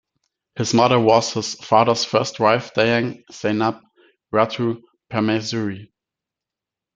[0.55, 3.81] His mother was his father's first wife Dayang Zainab,
[4.33, 4.81] Ratu
[5.11, 5.91] Permaisuri.